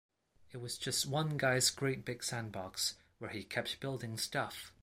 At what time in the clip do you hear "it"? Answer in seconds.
0.51-0.57